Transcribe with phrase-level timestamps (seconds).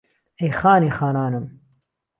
[0.39, 1.59] ئهی خانی خانانم